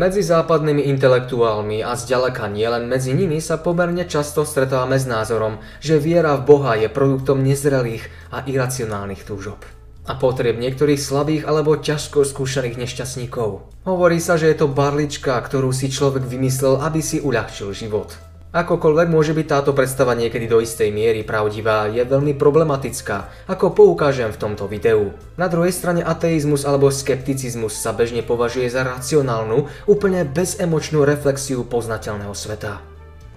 [0.00, 6.00] Medzi západnými intelektuálmi a zďaleka nielen medzi nimi sa pomerne často stretávame s názorom, že
[6.00, 9.60] viera v Boha je produktom nezrelých a iracionálnych túžob
[10.08, 13.84] a potrieb niektorých slabých alebo ťažko skúšaných nešťastníkov.
[13.84, 18.29] Hovorí sa, že je to barlička, ktorú si človek vymyslel, aby si uľahčil život.
[18.50, 24.34] Akokoľvek môže byť táto predstava niekedy do istej miery pravdivá, je veľmi problematická, ako poukážem
[24.34, 25.14] v tomto videu.
[25.38, 32.34] Na druhej strane ateizmus alebo skepticizmus sa bežne považuje za racionálnu, úplne bezemočnú reflexiu poznateľného
[32.34, 32.82] sveta.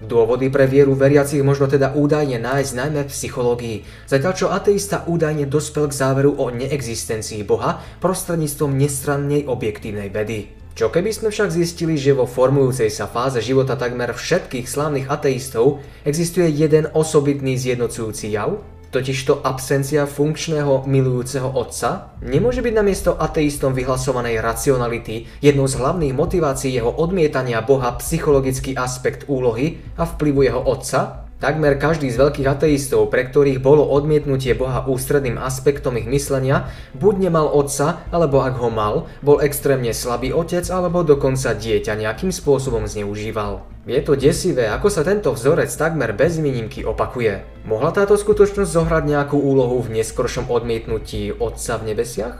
[0.01, 3.77] Dôvody pre vieru veriacich možno teda údajne nájsť najmä v psychológii,
[4.09, 10.62] zatiaľ čo ateista údajne dospel k záveru o neexistencii Boha prostredníctvom nestrannej objektívnej vedy.
[10.73, 15.85] Čo keby sme však zistili, že vo formujúcej sa fáze života takmer všetkých slávnych ateistov
[16.01, 18.57] existuje jeden osobitný zjednocujúci jav?
[18.89, 26.73] Totižto absencia funkčného milujúceho otca nemôže byť namiesto ateistom vyhlasovanej racionality jednou z hlavných motivácií
[26.73, 31.22] jeho odmietania Boha psychologický aspekt úlohy a vplyvu jeho otca?
[31.43, 37.27] Takmer každý z veľkých ateistov, pre ktorých bolo odmietnutie Boha ústredným aspektom ich myslenia, buď
[37.27, 42.87] nemal otca, alebo ak ho mal, bol extrémne slabý otec, alebo dokonca dieťa nejakým spôsobom
[42.87, 43.67] zneužíval.
[43.83, 47.43] Je to desivé, ako sa tento vzorec takmer bez výnimky opakuje.
[47.67, 52.39] Mohla táto skutočnosť zohrať nejakú úlohu v neskoršom odmietnutí Otca v nebesiach?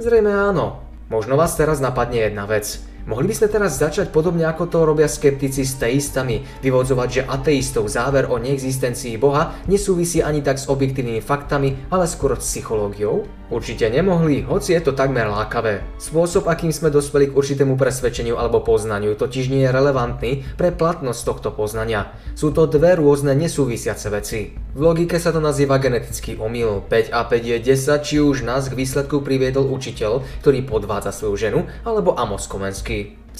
[0.00, 0.80] Zrejme áno.
[1.12, 2.80] Možno vás teraz napadne jedna vec.
[3.08, 7.88] Mohli by sme teraz začať podobne ako to robia skeptici s teistami, vyvodzovať, že ateistov
[7.88, 13.24] záver o neexistencii Boha nesúvisí ani tak s objektívnymi faktami, ale skôr s psychológiou?
[13.50, 15.82] Určite nemohli, hoci je to takmer lákavé.
[15.98, 21.20] Spôsob, akým sme dospeli k určitému presvedčeniu alebo poznaniu, totiž nie je relevantný pre platnosť
[21.26, 22.14] tohto poznania.
[22.38, 24.54] Sú to dve rôzne nesúvisiace veci.
[24.70, 26.86] V logike sa to nazýva genetický omyl.
[26.86, 31.34] 5 a 5 je 10, či už nás k výsledku priviedol učiteľ, ktorý podvádza svoju
[31.34, 32.89] ženu, alebo Amos Komenský.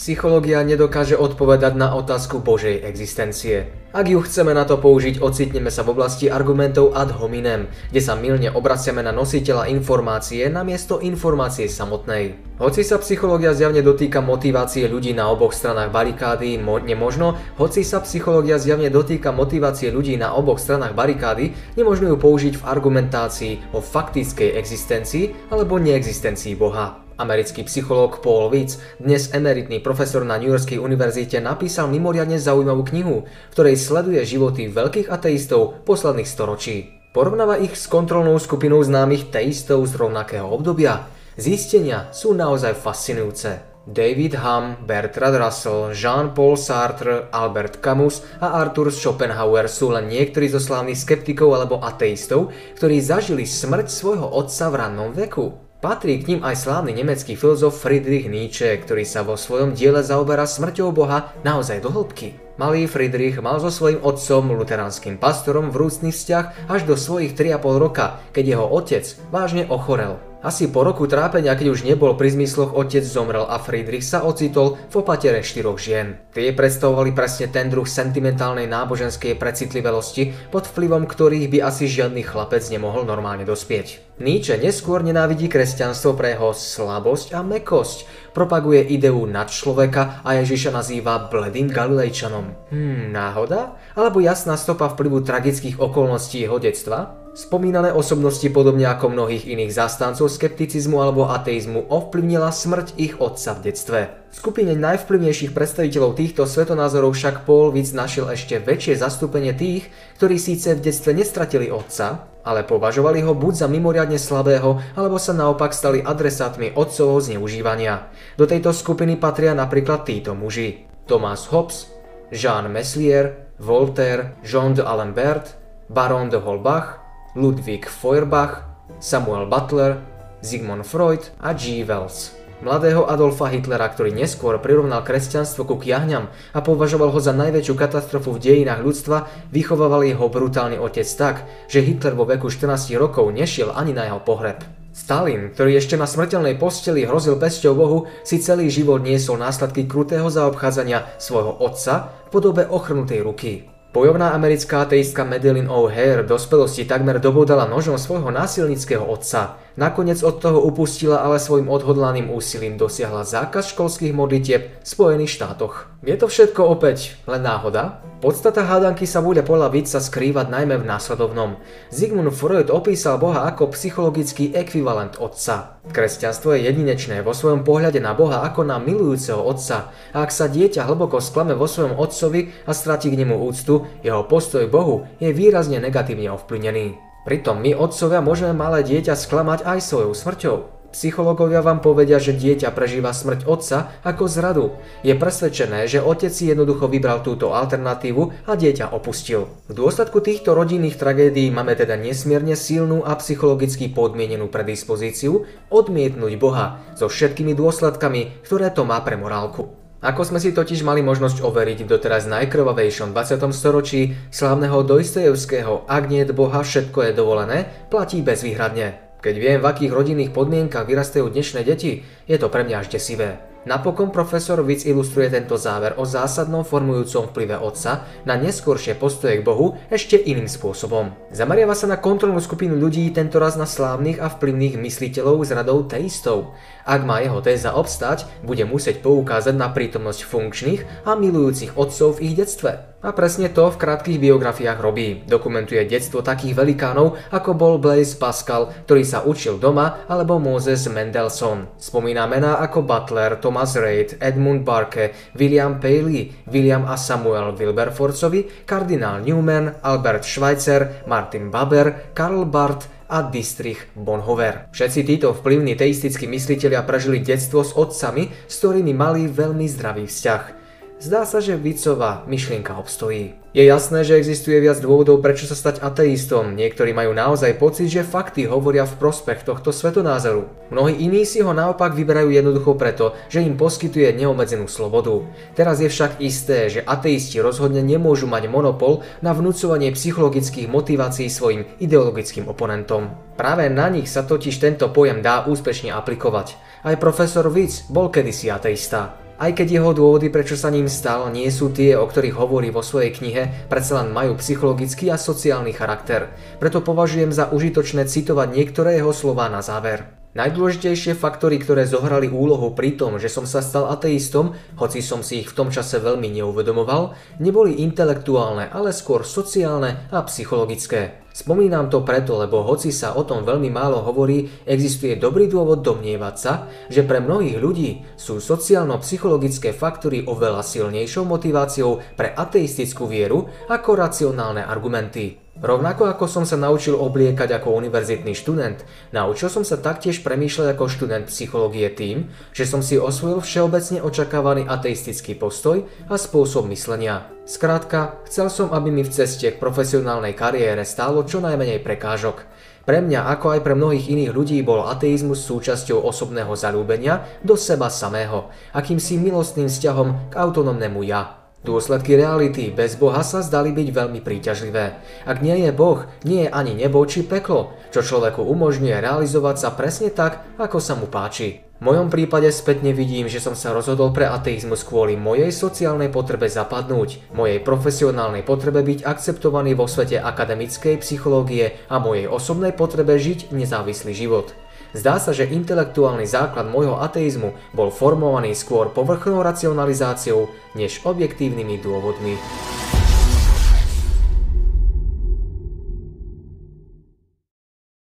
[0.00, 3.69] Psychológia nedokáže odpovedať na otázku Božej existencie.
[3.91, 8.15] Ak ju chceme na to použiť, ocitneme sa v oblasti argumentov ad hominem, kde sa
[8.15, 12.39] milne obraciame na nositeľa informácie namiesto informácie samotnej.
[12.62, 17.99] Hoci sa psychológia zjavne dotýka motivácie ľudí na oboch stranách barikády, mo- nemožno, hoci sa
[18.00, 23.83] psychológia zjavne dotýka motivácie ľudí na oboch stranách barikády, nemožno ju použiť v argumentácii o
[23.83, 27.09] faktickej existencii alebo neexistencii Boha.
[27.20, 33.28] Americký psychológ Paul Witz, dnes emeritný profesor na New Yorkskej univerzite, napísal mimoriadne zaujímavú knihu,
[33.28, 36.97] v ktorej sleduje životy veľkých ateistov posledných storočí.
[37.12, 41.12] Porovnáva ich s kontrolnou skupinou známych teistov z rovnakého obdobia.
[41.36, 43.69] Zistenia sú naozaj fascinujúce.
[43.84, 50.60] David Hume, Bertrand Russell, Jean-Paul Sartre, Albert Camus a Arthur Schopenhauer sú len niektorí zo
[50.62, 52.48] slávnych skeptikov alebo ateistov,
[52.80, 55.69] ktorí zažili smrť svojho otca v rannom veku.
[55.80, 60.44] Patrí k ním aj slávny nemecký filozof Friedrich Nietzsche, ktorý sa vo svojom diele zaoberá
[60.44, 62.36] smrťou Boha naozaj do hĺbky.
[62.60, 68.21] Malý Friedrich mal so svojím otcom, luteránskym pastorom, vrúcný vzťah až do svojich 3,5 roka,
[68.37, 69.00] keď jeho otec
[69.32, 70.21] vážne ochorel.
[70.44, 74.81] Asi po roku trápenia, keď už nebol pri zmysloch, otec zomrel a Friedrich sa ocitol
[74.88, 76.16] v opatere štyroch žien.
[76.32, 82.65] Tie predstavovali presne ten druh sentimentálnej náboženskej precitlivelosti, pod vplyvom ktorých by asi žiadny chlapec
[82.72, 84.00] nemohol normálne dospieť.
[84.21, 90.72] Nietzsche neskôr nenávidí kresťanstvo pre jeho slabosť a mekosť, propaguje ideu nad človeka a Ježiša
[90.72, 92.50] nazýva bledým galilejčanom.
[92.71, 93.78] Hmm, náhoda?
[93.94, 97.21] Alebo jasná stopa vplyvu tragických okolností jeho detstva?
[97.31, 103.71] Spomínané osobnosti podobne ako mnohých iných zástancov skepticizmu alebo ateizmu ovplyvnila smrť ich otca v
[103.71, 104.00] detstve.
[104.10, 109.86] V skupine najvplyvnejších predstaviteľov týchto svetonázorov však Paul Witz našiel ešte väčšie zastúpenie tých,
[110.19, 115.30] ktorí síce v detstve nestratili otca, ale považovali ho buď za mimoriadne slabého, alebo sa
[115.30, 118.10] naopak stali adresátmi otcovho zneužívania.
[118.34, 120.91] Do tejto skupiny patria napríklad títo muži.
[121.07, 121.91] Thomas Hobbes,
[122.30, 127.03] Jean Meslier, Voltaire, Jean de Alembert, Baron de Holbach,
[127.34, 128.62] Ludwig Feuerbach,
[129.00, 129.98] Samuel Butler,
[130.41, 131.82] Sigmund Freud a G.
[131.84, 132.38] Wells.
[132.60, 138.36] Mladého Adolfa Hitlera, ktorý neskôr prirovnal kresťanstvo ku kiahňam a považoval ho za najväčšiu katastrofu
[138.36, 143.72] v dejinách ľudstva, vychovával jeho brutálny otec tak, že Hitler vo veku 14 rokov nešiel
[143.72, 144.60] ani na jeho pohreb.
[144.91, 150.27] Stalin, ktorý ešte na smrteľnej posteli hrozil pesťou Bohu, si celý život niesol následky krutého
[150.27, 153.71] zaobchádzania svojho otca v podobe ochrnutej ruky.
[153.91, 159.59] Bojovná americká ateistka Madeline O'Hare v dospelosti takmer dobodala nožom svojho násilnického otca.
[159.78, 165.87] Nakoniec od toho upustila, ale svojim odhodlaným úsilím dosiahla zákaz školských modlitieb v Spojených štátoch.
[166.03, 168.03] Je to všetko opäť len náhoda?
[168.21, 171.57] Podstata hádanky sa bude podľa Vitsa skrývať najmä v následovnom.
[171.89, 175.81] Sigmund Freud opísal Boha ako psychologický ekvivalent otca.
[175.89, 180.53] Kresťanstvo je jedinečné vo svojom pohľade na Boha ako na milujúceho otca a ak sa
[180.53, 185.33] dieťa hlboko sklame vo svojom otcovi a stratí k nemu úctu, jeho postoj Bohu je
[185.33, 187.09] výrazne negatívne ovplyvnený.
[187.21, 190.57] Pritom my otcovia môžeme malé dieťa sklamať aj svojou smrťou.
[190.91, 194.67] Psychológovia vám povedia, že dieťa prežíva smrť otca ako zradu.
[195.07, 199.47] Je presvedčené, že otec si jednoducho vybral túto alternatívu a dieťa opustil.
[199.71, 206.83] V dôsledku týchto rodinných tragédií máme teda nesmierne silnú a psychologicky podmienenú predispozíciu odmietnúť Boha
[206.99, 209.79] so všetkými dôsledkami, ktoré to má pre morálku.
[210.00, 213.52] Ako sme si totiž mali možnosť overiť v doteraz najkrvavejšom 20.
[213.52, 218.97] storočí slávneho Dostojevského Ak nie Boha, všetko je dovolené, platí bezvýhradne.
[219.20, 223.49] Keď viem, v akých rodinných podmienkach vyrastajú dnešné deti, je to pre mňa až desivé.
[223.71, 229.47] Napokon profesor Vic ilustruje tento záver o zásadnom formujúcom vplyve otca na neskôršie postoje k
[229.47, 231.15] Bohu ešte iným spôsobom.
[231.31, 236.51] Zameriava sa na kontrolnú skupinu ľudí, tentoraz na slávnych a vplyvných mysliteľov z radou teistov.
[236.83, 242.27] Ak má jeho téza obstať, bude musieť poukázať na prítomnosť funkčných a milujúcich otcov v
[242.27, 242.90] ich detstve.
[243.00, 245.24] A presne to v krátkých biografiách robí.
[245.24, 251.64] Dokumentuje detstvo takých velikánov, ako bol Blaise Pascal, ktorý sa učil doma, alebo Moses Mendelssohn.
[251.80, 259.25] Spomína mená ako Butler, Thomas Reid, Edmund Barke, William Paley, William a Samuel Wilberforcovi, kardinál
[259.25, 264.70] Newman, Albert Schweitzer, Martin Baber, Karl Barth, a Dietrich Bonhoeffer.
[264.70, 270.60] Všetci títo vplyvní teistickí mysliteľia prežili detstvo s otcami, s ktorými mali veľmi zdravý vzťah.
[271.00, 273.32] Zdá sa, že Vicová myšlienka obstojí.
[273.56, 276.52] Je jasné, že existuje viac dôvodov, prečo sa stať ateistom.
[276.52, 280.44] Niektorí majú naozaj pocit, že fakty hovoria v prospech tohto svetonázoru.
[280.68, 285.25] Mnohí iní si ho naopak vyberajú jednoducho preto, že im poskytuje neobmedzenú slobodu.
[285.56, 291.64] Teraz je však isté, že ateisti rozhodne nemôžu mať monopol na vnúcovanie psychologických motivácií svojim
[291.80, 293.08] ideologickým oponentom.
[293.40, 296.61] Práve na nich sa totiž tento pojem dá úspešne aplikovať.
[296.85, 299.29] Aj profesor Vic bol kedysi ateista.
[299.40, 302.85] Aj keď jeho dôvody, prečo sa ním stal, nie sú tie, o ktorých hovorí vo
[302.85, 306.37] svojej knihe, predsa len majú psychologický a sociálny charakter.
[306.61, 310.12] Preto považujem za užitočné citovať niektoré jeho slová na záver.
[310.37, 315.40] Najdôležitejšie faktory, ktoré zohrali úlohu pri tom, že som sa stal ateistom, hoci som si
[315.40, 321.20] ich v tom čase veľmi neuvedomoval, neboli intelektuálne, ale skôr sociálne a psychologické.
[321.30, 326.35] Spomínam to preto, lebo hoci sa o tom veľmi málo hovorí, existuje dobrý dôvod domnievať
[326.35, 333.90] sa, že pre mnohých ľudí sú sociálno-psychologické faktory oveľa silnejšou motiváciou pre ateistickú vieru ako
[333.94, 335.50] racionálne argumenty.
[335.61, 338.80] Rovnako ako som sa naučil obliekať ako univerzitný študent,
[339.12, 344.64] naučil som sa taktiež premýšľať ako študent psychológie tým, že som si osvojil všeobecne očakávaný
[344.64, 347.28] ateistický postoj a spôsob myslenia.
[347.45, 352.49] Skrátka, chcel som, aby mi v ceste k profesionálnej kariére stálo čo najmenej prekážok.
[352.88, 357.92] Pre mňa, ako aj pre mnohých iných ľudí, bol ateizmus súčasťou osobného zalúbenia do seba
[357.92, 361.39] samého, akýmsi milostným vzťahom k autonómnemu ja.
[361.61, 364.97] Dôsledky reality bez Boha sa zdali byť veľmi príťažlivé.
[365.28, 369.69] Ak nie je Boh, nie je ani nebo či peklo, čo človeku umožňuje realizovať sa
[369.76, 371.61] presne tak, ako sa mu páči.
[371.81, 376.49] V mojom prípade spätne vidím, že som sa rozhodol pre ateizmus kvôli mojej sociálnej potrebe
[376.49, 383.52] zapadnúť, mojej profesionálnej potrebe byť akceptovaný vo svete akademickej psychológie a mojej osobnej potrebe žiť
[383.52, 384.57] nezávislý život.
[384.90, 392.35] Zdá sa, že intelektuálny základ môjho ateizmu bol formovaný skôr povrchnou racionalizáciou než objektívnymi dôvodmi.